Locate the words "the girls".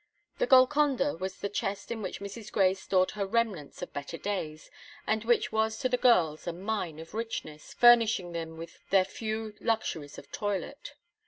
5.89-6.47